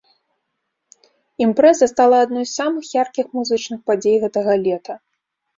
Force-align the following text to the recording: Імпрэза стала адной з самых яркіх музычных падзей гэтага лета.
Імпрэза 1.47 1.89
стала 1.93 2.17
адной 2.27 2.45
з 2.47 2.53
самых 2.61 2.83
яркіх 3.03 3.25
музычных 3.39 3.79
падзей 3.91 4.17
гэтага 4.25 4.53
лета. 4.67 4.93